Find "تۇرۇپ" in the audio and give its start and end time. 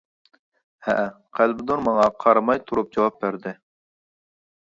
2.71-2.97